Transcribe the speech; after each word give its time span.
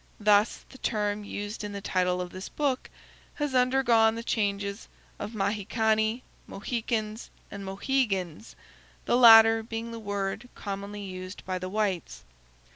Thus, 0.19 0.65
the 0.69 0.79
term 0.79 1.23
used 1.23 1.63
in 1.63 1.73
the 1.73 1.79
title 1.79 2.21
of 2.21 2.31
this 2.31 2.49
book 2.49 2.89
has 3.35 3.53
undergone 3.53 4.15
the 4.15 4.23
changes 4.23 4.87
of 5.19 5.35
Mahicanni, 5.35 6.23
Mohicans, 6.47 7.29
and 7.51 7.63
Mohegans; 7.63 8.55
the 9.05 9.15
latter 9.15 9.61
being 9.61 9.91
the 9.91 9.99
word 9.99 10.49
commonly 10.55 11.03
used 11.03 11.45
by 11.45 11.59
the 11.59 11.69
whites. 11.69 12.23